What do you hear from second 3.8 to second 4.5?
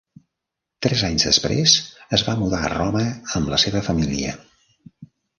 família.